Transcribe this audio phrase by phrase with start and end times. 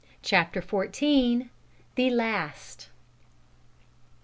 [0.23, 1.51] CHAPTER FOURTEEN.
[1.93, 2.89] THE LAST.